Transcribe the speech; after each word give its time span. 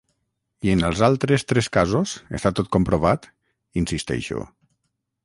I 0.67 0.71
en 0.77 0.79
els 0.87 1.01
altres 1.07 1.43
tres 1.51 1.69
casos 1.77 2.15
està 2.39 2.53
tot 2.61 2.71
comprovat? 2.77 3.29
—insisteixo. 3.37 4.47